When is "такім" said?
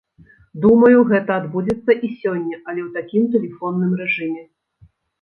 2.99-3.23